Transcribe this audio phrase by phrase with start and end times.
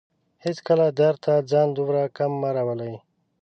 [0.43, 2.93] هيڅکله درد ته ځان دومره کم مه راولئ